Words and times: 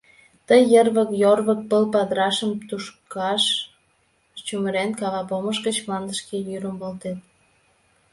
Тый, 0.47 0.61
йырвык-йорвык 0.73 1.59
пыл 1.69 1.83
падырашым 1.93 2.51
тӱшкаш 2.67 3.43
чумырен, 4.45 4.89
кава 4.99 5.21
помыш 5.29 5.57
гыч 5.65 5.77
мландышке 5.85 6.37
йӱрым 6.47 6.75
волтет. 6.81 7.19